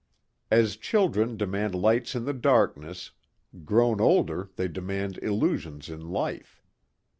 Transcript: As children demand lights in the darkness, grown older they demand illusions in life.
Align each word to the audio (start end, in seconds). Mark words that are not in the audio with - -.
As 0.49 0.77
children 0.77 1.37
demand 1.37 1.75
lights 1.75 2.15
in 2.15 2.25
the 2.25 2.33
darkness, 2.33 3.11
grown 3.63 4.01
older 4.01 4.49
they 4.55 4.67
demand 4.67 5.19
illusions 5.21 5.89
in 5.89 6.09
life. 6.09 6.63